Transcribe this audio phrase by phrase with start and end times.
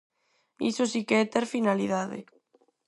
[0.69, 2.19] ¡Iso si que é ter finalidade!